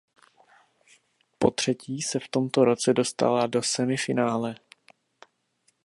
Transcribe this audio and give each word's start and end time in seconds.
Potřetí 1.39 2.01
se 2.01 2.19
v 2.19 2.27
tomto 2.27 2.65
roce 2.65 2.93
dostala 2.93 3.47
do 3.47 3.63
semifinále. 3.63 4.55